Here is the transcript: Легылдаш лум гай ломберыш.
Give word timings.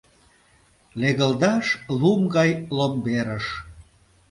Легылдаш 0.99 1.65
лум 1.99 2.21
гай 2.35 2.51
ломберыш. 2.77 3.45